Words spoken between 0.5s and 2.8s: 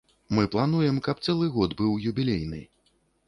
плануем, каб цэлы год быў юбілейны.